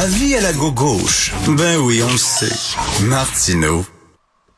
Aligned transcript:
Avis 0.00 0.36
à 0.36 0.40
la 0.40 0.52
gauche. 0.52 1.32
Ben 1.48 1.76
oui, 1.78 2.00
on 2.04 2.12
le 2.12 2.18
sait. 2.18 2.54
Martineau, 3.02 3.84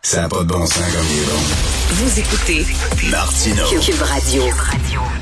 ça 0.02 0.20
n'a 0.20 0.28
pas 0.28 0.40
de 0.40 0.48
bon 0.52 0.66
sens 0.66 0.76
comme 0.76 1.06
il 1.10 1.18
est 1.18 1.24
bon. 1.24 1.79
Vous 1.92 2.20
écoutez 2.20 2.64
Martineau. 3.10 3.64
Cube 3.80 4.00
Radio. 4.00 4.44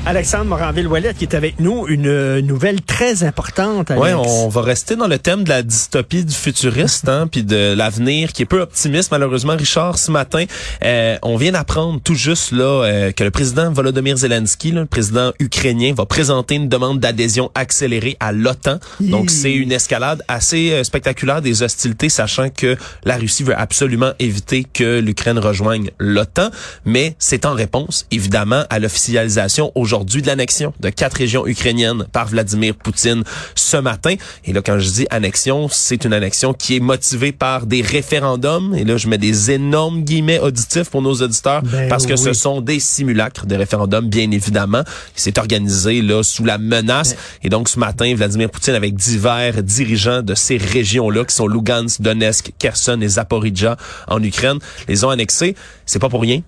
Alexandre 0.05 0.45
Moranville-Ouellette 0.45 1.17
qui 1.17 1.23
est 1.23 1.35
avec 1.35 1.59
nous, 1.59 1.87
une 1.87 2.07
euh, 2.07 2.41
nouvelle 2.41 2.81
très 2.81 3.23
importante. 3.23 3.89
Ouais, 3.89 4.13
on 4.13 4.47
va 4.49 4.61
rester 4.61 4.95
dans 4.95 5.07
le 5.07 5.17
thème 5.17 5.43
de 5.43 5.49
la 5.49 5.63
dystopie 5.63 6.23
du 6.23 6.33
futuriste, 6.33 7.09
hein, 7.09 7.27
puis 7.29 7.43
de 7.43 7.73
l'avenir 7.73 8.33
qui 8.33 8.43
est 8.43 8.45
peu 8.45 8.61
optimiste 8.61 9.11
malheureusement. 9.11 9.55
Richard, 9.57 9.97
ce 9.97 10.11
matin, 10.11 10.45
euh, 10.83 11.17
on 11.23 11.37
vient 11.37 11.51
d'apprendre 11.51 11.99
tout 12.03 12.13
juste 12.13 12.51
là 12.51 12.83
euh, 12.83 13.11
que 13.11 13.23
le 13.23 13.31
président 13.31 13.71
Volodymyr 13.71 14.17
Zelensky, 14.17 14.71
là, 14.71 14.81
le 14.81 14.85
président 14.85 15.33
ukrainien, 15.39 15.93
va 15.95 16.05
présenter 16.05 16.55
une 16.55 16.69
demande 16.69 16.99
d'adhésion 16.99 17.49
accélérée 17.55 18.15
à 18.19 18.31
l'OTAN. 18.31 18.77
Donc 18.99 19.31
c'est 19.31 19.53
une 19.53 19.71
escalade 19.71 20.23
assez 20.27 20.71
euh, 20.71 20.83
spectaculaire 20.83 21.41
des 21.41 21.63
hostilités, 21.63 22.09
sachant 22.09 22.49
que 22.49 22.77
la 23.05 23.17
Russie 23.17 23.43
veut 23.43 23.57
absolument 23.57 24.11
éviter 24.19 24.65
que 24.71 24.99
l'Ukraine 24.99 25.39
rejoigne 25.39 25.89
l'OTAN, 25.97 26.51
mais 26.85 27.15
c'est 27.19 27.45
en 27.45 27.53
réponse 27.53 28.05
évidemment 28.11 28.63
à 28.69 28.79
l'officialisation 28.79 29.71
aujourd'hui 29.75 30.21
de 30.21 30.27
l'annexion 30.27 30.73
de 30.79 30.89
quatre 30.89 31.17
régions 31.17 31.45
ukrainiennes 31.47 32.05
par 32.11 32.27
Vladimir 32.27 32.75
Poutine 32.75 33.23
ce 33.55 33.77
matin. 33.77 34.15
Et 34.45 34.53
là, 34.53 34.61
quand 34.61 34.79
je 34.79 34.89
dis 34.89 35.07
annexion, 35.09 35.67
c'est 35.69 36.05
une 36.05 36.13
annexion 36.13 36.53
qui 36.53 36.77
est 36.77 36.79
motivée 36.79 37.31
par 37.31 37.65
des 37.65 37.81
référendums. 37.81 38.73
Et 38.75 38.83
là, 38.83 38.97
je 38.97 39.07
mets 39.07 39.17
des 39.17 39.51
énormes 39.51 40.03
guillemets 40.03 40.39
auditifs 40.39 40.89
pour 40.89 41.01
nos 41.01 41.15
auditeurs 41.15 41.61
Ben 41.63 41.89
parce 41.89 42.05
que 42.05 42.15
ce 42.15 42.33
sont 42.33 42.61
des 42.61 42.79
simulacres 42.79 43.45
de 43.45 43.55
référendums, 43.55 44.09
bien 44.09 44.31
évidemment. 44.31 44.83
C'est 45.15 45.37
organisé 45.37 46.01
là 46.01 46.23
sous 46.23 46.45
la 46.45 46.57
menace. 46.57 47.15
Et 47.43 47.49
donc, 47.49 47.69
ce 47.69 47.79
matin, 47.79 48.13
Vladimir 48.15 48.49
Poutine, 48.49 48.75
avec 48.75 48.95
divers 48.95 49.63
dirigeants 49.63 50.21
de 50.21 50.35
ces 50.35 50.57
régions-là, 50.57 51.25
qui 51.25 51.35
sont 51.35 51.47
Lugansk, 51.47 52.01
Donetsk, 52.01 52.51
Kherson 52.57 52.99
et 53.01 53.07
Zaporizhia 53.07 53.77
en 54.07 54.21
Ukraine, 54.23 54.59
les 54.87 55.03
ont 55.03 55.09
annexés. 55.09 55.55
C'est 55.85 55.99
pas 55.99 56.09
pour 56.09 56.21
rien 56.21 56.41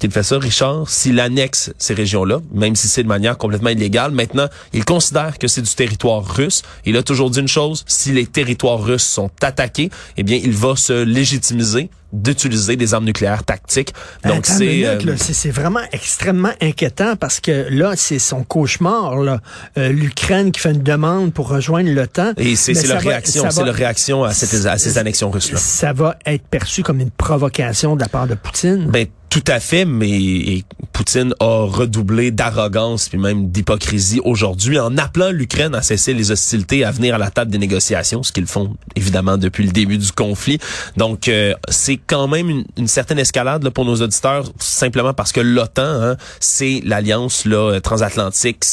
qu'il 0.00 0.10
fait 0.10 0.22
ça, 0.22 0.38
Richard. 0.38 0.88
S'il 0.88 1.20
annexe 1.20 1.72
ces 1.78 1.94
régions-là, 1.94 2.40
même 2.52 2.74
si 2.76 2.88
c'est 2.88 3.02
de 3.02 3.08
manière 3.08 3.38
complètement 3.38 3.70
illégale, 3.70 4.10
maintenant, 4.10 4.46
il 4.72 4.84
considère 4.84 5.38
que 5.38 5.46
c'est 5.48 5.62
du 5.62 5.74
territoire 5.74 6.24
russe. 6.24 6.62
Il 6.84 6.96
a 6.96 7.02
toujours 7.02 7.30
dit 7.30 7.40
une 7.40 7.48
chose, 7.48 7.84
si 7.86 8.12
les 8.12 8.26
territoires 8.26 8.82
russes 8.82 9.04
sont 9.06 9.30
attaqués, 9.42 9.90
eh 10.16 10.22
bien, 10.22 10.38
il 10.42 10.52
va 10.52 10.74
se 10.76 11.02
légitimiser 11.04 11.90
d'utiliser 12.12 12.74
des 12.74 12.92
armes 12.92 13.04
nucléaires 13.04 13.44
tactiques. 13.44 13.94
Donc, 14.24 14.44
c'est... 14.44 14.84
euh, 14.84 14.98
là, 15.04 15.12
c'est 15.16 15.32
c'est 15.32 15.50
vraiment 15.52 15.78
extrêmement 15.92 16.50
inquiétant 16.60 17.14
parce 17.14 17.38
que 17.38 17.68
là, 17.70 17.92
c'est 17.94 18.18
son 18.18 18.42
cauchemar. 18.42 19.18
là. 19.18 19.40
Euh, 19.78 19.90
L'Ukraine 19.92 20.50
qui 20.50 20.58
fait 20.60 20.72
une 20.72 20.82
demande 20.82 21.32
pour 21.32 21.48
rejoindre 21.48 21.88
l'OTAN. 21.90 22.32
et 22.36 22.56
c'est 22.56 22.72
leur 22.88 23.00
va- 23.00 23.10
réaction, 23.10 23.48
c'est 23.50 23.62
leur 23.64 23.74
réaction 23.76 24.24
à, 24.24 24.32
cette- 24.34 24.66
à 24.66 24.76
ces 24.76 24.98
annexions 24.98 25.30
russes-là. 25.30 25.58
Ça 25.58 25.92
va 25.92 26.16
être 26.26 26.44
perçu 26.48 26.82
comme 26.82 26.98
une 27.00 27.12
provocation 27.12 27.94
de 27.94 28.00
la 28.00 28.08
part 28.08 28.26
de 28.26 28.34
Poutine. 28.34 28.86
Ben 28.90 29.06
tout 29.28 29.44
à 29.46 29.60
fait, 29.60 29.84
mais 29.90 30.10
et 30.10 30.64
Poutine 30.92 31.34
a 31.40 31.66
redoublé 31.66 32.30
d'arrogance 32.30 33.08
puis 33.08 33.18
même 33.18 33.50
d'hypocrisie 33.50 34.20
aujourd'hui 34.24 34.78
en 34.78 34.96
appelant 34.96 35.30
l'Ukraine 35.30 35.74
à 35.74 35.82
cesser 35.82 36.14
les 36.14 36.30
hostilités, 36.30 36.84
à 36.84 36.90
venir 36.90 37.14
à 37.14 37.18
la 37.18 37.30
table 37.30 37.50
des 37.50 37.58
négociations, 37.58 38.22
ce 38.22 38.32
qu'ils 38.32 38.46
font 38.46 38.76
évidemment 38.96 39.38
depuis 39.38 39.64
le 39.64 39.72
début 39.72 39.98
du 39.98 40.12
conflit. 40.12 40.58
Donc 40.96 41.28
euh, 41.28 41.54
c'est 41.68 41.98
quand 42.06 42.28
même 42.28 42.64
une, 42.76 42.88
certaine 42.88 43.18
escalade 43.18 43.62
là, 43.62 43.70
pour 43.70 43.84
nos 43.84 43.96
auditeurs, 43.96 44.50
simplement 44.58 45.14
parce 45.14 45.32
que 45.32 45.40
l'OTAN, 45.40 45.82
hein, 45.82 46.16
c'est 46.40 46.80
l'alliance 46.84 47.44
là 47.44 47.80
transatlantique 47.80 48.64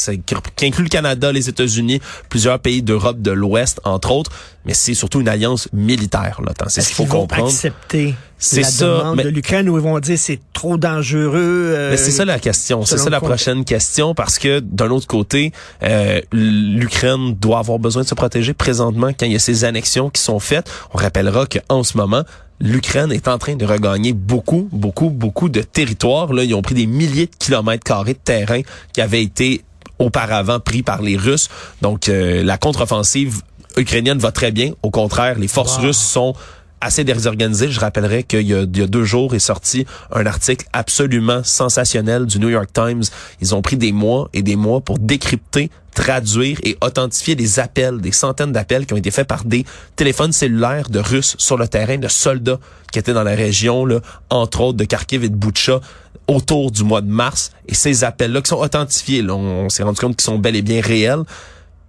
qui 0.56 0.66
inclut 0.66 0.84
le 0.84 0.88
Canada, 0.88 1.32
les 1.32 1.48
États-Unis, 1.48 2.00
plusieurs 2.28 2.58
pays 2.58 2.82
d'Europe 2.82 3.20
de 3.22 3.30
l'Ouest 3.30 3.80
entre 3.84 4.12
autres, 4.12 4.32
mais 4.68 4.74
c'est 4.74 4.92
surtout 4.94 5.20
une 5.22 5.28
alliance 5.28 5.66
militaire 5.72 6.40
l'OTAN. 6.44 6.66
C'est 6.68 6.82
ce 6.82 6.88
qu'il 6.88 6.96
faut 6.96 7.04
vont 7.06 7.20
comprendre. 7.22 7.48
accepter 7.48 8.14
C'est 8.36 8.60
la 8.60 8.68
ça, 8.68 8.86
demande 8.98 9.16
mais- 9.16 9.24
de 9.24 9.28
l'Ukraine 9.30 9.66
ou 9.70 9.78
ils 9.78 9.82
vont 9.82 9.98
dire 9.98 10.18
c'est 10.18 10.38
trop 10.52 10.76
dangereux? 10.76 11.32
euh, 11.74 11.90
Mais 11.90 11.96
c'est 11.96 12.10
ça 12.10 12.26
la 12.26 12.38
question, 12.38 12.84
c'est 12.84 12.98
ça 12.98 13.08
la 13.08 13.20
prochaine 13.20 13.64
question 13.64 14.14
parce 14.14 14.38
que 14.38 14.60
d'un 14.60 14.90
autre 14.90 15.06
côté, 15.06 15.52
euh, 15.82 16.20
l'Ukraine 16.32 17.34
doit 17.34 17.58
avoir 17.60 17.78
besoin 17.78 18.02
de 18.02 18.06
se 18.08 18.14
protéger 18.14 18.52
présentement 18.52 19.08
quand 19.18 19.24
il 19.26 19.32
y 19.32 19.36
a 19.36 19.38
ces 19.38 19.64
annexions 19.64 20.10
qui 20.10 20.20
sont 20.22 20.38
faites. 20.38 20.70
On 20.92 20.98
rappellera 20.98 21.46
qu'en 21.46 21.82
ce 21.82 21.96
moment, 21.96 22.22
l'Ukraine 22.60 23.10
est 23.10 23.26
en 23.26 23.38
train 23.38 23.56
de 23.56 23.64
regagner 23.64 24.12
beaucoup, 24.12 24.68
beaucoup, 24.70 25.08
beaucoup 25.10 25.48
de 25.48 25.62
territoires. 25.62 26.32
Là, 26.32 26.44
ils 26.44 26.54
ont 26.54 26.62
pris 26.62 26.74
des 26.74 26.86
milliers 26.86 27.26
de 27.26 27.34
kilomètres 27.38 27.84
carrés 27.84 28.12
de 28.14 28.18
terrain 28.22 28.60
qui 28.92 29.00
avaient 29.00 29.22
été 29.22 29.62
auparavant 29.98 30.60
pris 30.60 30.82
par 30.82 31.00
les 31.02 31.16
Russes. 31.16 31.48
Donc, 31.82 32.08
euh, 32.08 32.42
la 32.44 32.56
contre-offensive 32.58 33.40
ukrainienne 33.78 34.18
va 34.18 34.32
très 34.32 34.50
bien. 34.52 34.72
Au 34.82 34.90
contraire, 34.90 35.38
les 35.38 35.48
forces 35.48 35.76
Wow. 35.78 35.82
russes 35.84 35.98
sont 35.98 36.34
assez 36.80 37.02
désorganisées. 37.02 37.70
Je 37.70 37.80
rappellerai 37.80 38.22
qu'il 38.22 38.42
y, 38.46 38.54
a- 38.54 38.60
il 38.62 38.78
y 38.78 38.82
a 38.82 38.86
deux 38.86 39.02
jours 39.04 39.34
est 39.34 39.40
sorti 39.40 39.84
un 40.12 40.26
article 40.26 40.64
absolument 40.72 41.42
sensationnel 41.42 42.26
du 42.26 42.38
New 42.38 42.50
York 42.50 42.68
Times. 42.72 43.02
Ils 43.40 43.54
ont 43.54 43.62
pris 43.62 43.76
des 43.76 43.90
mois 43.90 44.28
et 44.32 44.42
des 44.42 44.54
mois 44.54 44.80
pour 44.80 44.98
décrypter, 45.00 45.70
traduire 45.92 46.58
et 46.62 46.76
authentifier 46.80 47.34
des 47.34 47.58
appels, 47.58 48.00
des 48.00 48.12
centaines 48.12 48.52
d'appels 48.52 48.86
qui 48.86 48.94
ont 48.94 48.96
été 48.96 49.10
faits 49.10 49.26
par 49.26 49.44
des 49.44 49.64
téléphones 49.96 50.30
cellulaires 50.32 50.88
de 50.88 51.00
Russes 51.00 51.34
sur 51.38 51.56
le 51.58 51.66
terrain, 51.66 51.98
de 51.98 52.06
soldats 52.06 52.60
qui 52.92 53.00
étaient 53.00 53.12
dans 53.12 53.24
la 53.24 53.34
région, 53.34 53.84
là, 53.84 53.98
entre 54.30 54.60
autres 54.60 54.78
de 54.78 54.84
Kharkiv 54.84 55.24
et 55.24 55.28
de 55.28 55.34
Boutcha 55.34 55.80
autour 56.28 56.70
du 56.70 56.84
mois 56.84 57.00
de 57.00 57.08
mars. 57.10 57.50
Et 57.66 57.74
ces 57.74 58.04
appels-là 58.04 58.40
qui 58.42 58.50
sont 58.50 58.56
authentifiés, 58.58 59.22
là, 59.22 59.34
on, 59.34 59.64
on 59.64 59.68
s'est 59.68 59.82
rendu 59.82 59.98
compte 59.98 60.14
qu'ils 60.16 60.24
sont 60.26 60.38
bel 60.38 60.54
et 60.54 60.62
bien 60.62 60.80
réels 60.80 61.22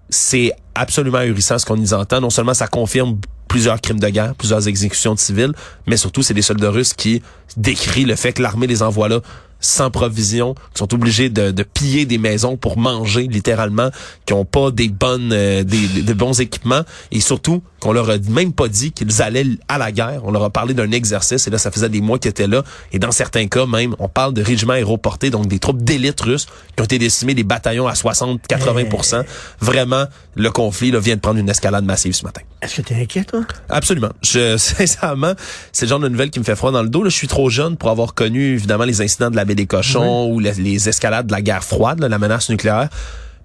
c'est 0.09 0.51
absolument 0.75 1.19
ahurissant 1.19 1.57
ce 1.57 1.65
qu'on 1.65 1.77
y 1.77 1.93
entend. 1.93 2.21
Non 2.21 2.29
seulement 2.29 2.53
ça 2.53 2.67
confirme 2.67 3.19
plusieurs 3.47 3.81
crimes 3.81 3.99
de 3.99 4.09
guerre, 4.09 4.35
plusieurs 4.35 4.67
exécutions 4.67 5.13
de 5.13 5.19
civils, 5.19 5.53
mais 5.87 5.97
surtout 5.97 6.21
c'est 6.21 6.33
des 6.33 6.41
soldats 6.41 6.69
russes 6.69 6.93
qui 6.93 7.21
décrient 7.57 8.05
le 8.05 8.15
fait 8.15 8.33
que 8.33 8.41
l'armée 8.41 8.67
les 8.67 8.83
envoie 8.83 9.09
là 9.09 9.19
sans 9.59 9.91
provision, 9.91 10.53
qui 10.73 10.79
sont 10.79 10.93
obligés 10.93 11.29
de, 11.29 11.51
de 11.51 11.63
piller 11.63 12.05
des 12.05 12.17
maisons 12.17 12.57
pour 12.57 12.77
manger 12.77 13.27
littéralement, 13.27 13.89
qui 14.25 14.33
ont 14.33 14.45
pas 14.45 14.71
des 14.71 14.89
bonnes, 14.89 15.31
euh, 15.33 15.63
des, 15.63 15.87
des- 15.87 16.01
de 16.01 16.13
bons 16.13 16.39
équipements 16.39 16.81
et 17.11 17.19
surtout 17.19 17.61
qu'on 17.79 17.91
leur 17.93 18.09
a 18.09 18.17
même 18.29 18.51
pas 18.53 18.67
dit 18.67 18.91
qu'ils 18.91 19.21
allaient 19.21 19.45
à 19.67 19.77
la 19.77 19.91
guerre. 19.91 20.21
On 20.25 20.31
leur 20.31 20.43
a 20.43 20.49
parlé 20.49 20.73
d'un 20.73 20.91
exercice 20.91 21.47
et 21.47 21.49
là 21.49 21.57
ça 21.57 21.71
faisait 21.71 21.89
des 21.89 22.01
mois 22.01 22.19
qu'ils 22.19 22.29
étaient 22.31 22.47
là 22.47 22.63
et 22.91 22.99
dans 22.99 23.11
certains 23.11 23.47
cas 23.47 23.65
même 23.65 23.95
on 23.99 24.07
parle 24.09 24.33
de 24.33 24.41
régiments 24.41 24.73
aéroportés 24.73 25.29
donc 25.29 25.47
des 25.47 25.59
troupes 25.59 25.81
d'élite 25.81 26.19
russes 26.21 26.47
qui 26.75 26.81
ont 26.81 26.85
été 26.85 26.97
décimés, 26.99 27.33
des 27.35 27.43
bataillons 27.43 27.87
à 27.87 27.93
60-80% 27.93 29.23
Vraiment 29.61 30.05
le 30.35 30.51
conflit 30.51 30.91
là, 30.91 30.99
vient 30.99 31.15
de 31.15 31.21
prendre 31.21 31.39
une 31.39 31.49
escalade 31.49 31.83
massive 31.85 32.13
ce 32.13 32.23
matin. 32.23 32.41
Est-ce 32.61 32.75
que 32.77 32.81
tu 32.81 32.93
es 32.93 33.01
inquiet, 33.01 33.23
toi? 33.23 33.41
Absolument. 33.69 34.11
Je, 34.21 34.57
sincèrement, 34.57 35.33
c'est 35.71 35.85
le 35.85 35.89
genre 35.89 35.99
de 35.99 36.09
nouvelle 36.09 36.29
qui 36.29 36.39
me 36.39 36.43
fait 36.43 36.55
froid 36.55 36.71
dans 36.71 36.83
le 36.83 36.89
dos. 36.89 37.03
Là, 37.03 37.09
je 37.09 37.15
suis 37.15 37.27
trop 37.27 37.49
jeune 37.49 37.77
pour 37.77 37.89
avoir 37.89 38.13
connu, 38.13 38.53
évidemment, 38.53 38.83
les 38.83 39.01
incidents 39.01 39.29
de 39.31 39.35
la 39.35 39.45
baie 39.45 39.55
des 39.55 39.65
cochons 39.65 40.29
ou 40.31 40.39
les, 40.39 40.53
les 40.53 40.89
escalades 40.89 41.27
de 41.27 41.31
la 41.31 41.41
guerre 41.41 41.63
froide, 41.63 41.99
là, 41.99 42.09
la 42.09 42.19
menace 42.19 42.49
nucléaire. 42.49 42.89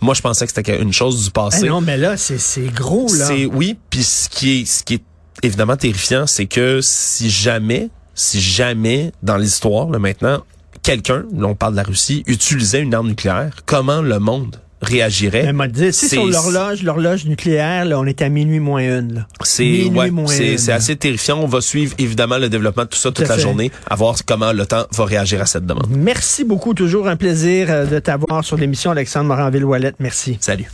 Moi, 0.00 0.14
je 0.14 0.20
pensais 0.20 0.46
que 0.46 0.52
c'était 0.54 0.80
une 0.82 0.92
chose 0.92 1.22
du 1.22 1.28
Eh 1.28 1.32
passé. 1.32 1.68
non, 1.68 1.80
mais 1.80 1.96
là, 1.96 2.16
c'est 2.16 2.66
gros, 2.74 3.06
là. 3.14 3.26
C'est 3.26 3.46
oui, 3.46 3.78
puis 3.90 4.02
ce 4.02 4.28
qui 4.28 4.60
est 4.60 4.64
ce 4.66 4.82
qui 4.82 4.94
est 4.94 5.02
évidemment 5.42 5.76
terrifiant, 5.76 6.26
c'est 6.26 6.46
que 6.46 6.80
si 6.82 7.30
jamais, 7.30 7.90
si 8.14 8.40
jamais 8.40 9.12
dans 9.22 9.36
l'histoire 9.36 9.88
là 9.90 9.98
maintenant, 9.98 10.42
quelqu'un, 10.82 11.24
là 11.34 11.46
on 11.48 11.54
parle 11.54 11.72
de 11.72 11.76
la 11.78 11.82
Russie, 11.84 12.22
utilisait 12.26 12.80
une 12.80 12.94
arme 12.94 13.08
nucléaire, 13.08 13.50
comment 13.66 14.02
le 14.02 14.18
monde 14.18 14.60
réagirait 14.84 15.52
Mais 15.52 15.68
dit, 15.68 15.92
sur 15.92 16.26
l'horloge, 16.26 16.82
l'horloge 16.82 17.24
nucléaire, 17.26 17.84
là, 17.84 17.98
on 17.98 18.04
est 18.04 18.22
à 18.22 18.28
minuit 18.28 18.60
moins 18.60 18.98
une. 18.98 19.26
C'est 19.42 19.88
ouais, 19.88 20.70
assez 20.70 20.96
terrifiant. 20.96 21.40
On 21.40 21.46
va 21.46 21.60
suivre 21.60 21.94
évidemment 21.98 22.38
le 22.38 22.48
développement 22.48 22.84
de 22.84 22.88
tout 22.88 22.98
ça 22.98 23.10
toute 23.10 23.26
la 23.26 23.36
fait. 23.36 23.40
journée, 23.40 23.70
à 23.88 23.96
voir 23.96 24.16
comment 24.26 24.52
le 24.52 24.66
temps 24.66 24.86
va 24.92 25.04
réagir 25.04 25.40
à 25.40 25.46
cette 25.46 25.66
demande. 25.66 25.88
Merci 25.90 26.44
beaucoup. 26.44 26.74
Toujours 26.74 27.08
un 27.08 27.16
plaisir 27.16 27.66
euh, 27.70 27.86
de 27.86 27.98
t'avoir 27.98 28.44
sur 28.44 28.56
l'émission 28.56 28.90
Alexandre 28.90 29.26
Moranville-Ouellette. 29.26 29.96
Merci. 29.98 30.38
Salut. 30.40 30.70